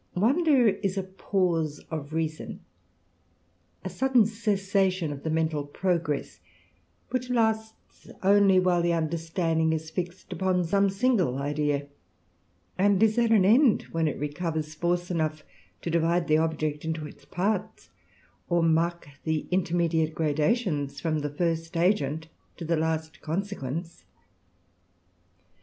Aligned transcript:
Wonder 0.15 0.69
is 0.69 0.97
a 0.97 1.03
pause 1.03 1.77
of 1.91 2.11
reason, 2.11 2.61
a 3.85 3.89
sudden 3.91 4.25
cessation 4.25 5.11
of 5.11 5.21
the 5.21 5.29
mental 5.29 5.63
progress, 5.63 6.39
which 7.11 7.29
lasts 7.29 8.09
only 8.23 8.59
while 8.59 8.81
the 8.81 8.93
understanding 8.93 9.71
is 9.73 9.91
fixed 9.91 10.33
upon 10.33 10.63
some 10.65 10.89
single 10.89 11.37
idea, 11.37 11.85
and 12.79 13.03
is 13.03 13.19
at 13.19 13.29
an 13.29 13.45
end 13.45 13.83
when 13.91 14.07
it 14.07 14.17
recovers 14.17 14.73
force 14.73 15.11
enough 15.11 15.43
to 15.83 15.91
divide 15.91 16.27
the 16.27 16.37
object 16.39 16.83
into 16.83 17.05
its 17.05 17.23
parts, 17.25 17.91
or 18.49 18.63
mark 18.63 19.07
the 19.23 19.45
intermediate 19.51 20.15
gradations 20.15 20.99
from 20.99 21.19
the 21.19 21.29
first 21.29 21.77
agent 21.77 22.27
to 22.57 22.65
the 22.65 22.75
last 22.75 23.21
consequence. 23.21 24.03